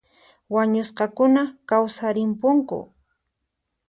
[0.53, 2.79] Wañusqakuna kawsarimpunku